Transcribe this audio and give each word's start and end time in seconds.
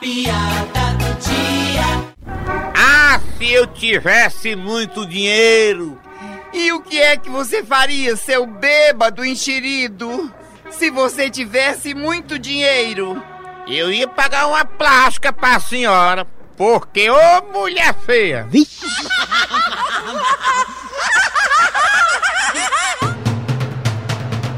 piada 0.00 0.96
do 0.98 1.14
dia. 1.20 2.14
Ah, 2.74 3.20
se 3.36 3.52
eu 3.52 3.66
tivesse 3.66 4.56
muito 4.56 5.06
dinheiro! 5.06 6.00
E 6.52 6.72
o 6.72 6.80
que 6.80 6.98
é 6.98 7.16
que 7.16 7.30
você 7.30 7.62
faria, 7.62 8.16
seu 8.16 8.44
bêbado 8.44 9.24
enxerido, 9.24 10.32
se 10.70 10.90
você 10.90 11.30
tivesse 11.30 11.94
muito 11.94 12.38
dinheiro? 12.38 13.22
Eu 13.68 13.92
ia 13.92 14.08
pagar 14.08 14.48
uma 14.48 14.64
plástica 14.64 15.32
pra 15.32 15.60
senhora, 15.60 16.26
porque 16.56 17.08
ô 17.08 17.42
mulher 17.52 17.94
feia! 17.94 18.46
Vixe. 18.50 18.86